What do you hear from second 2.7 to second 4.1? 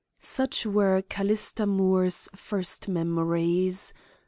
memories.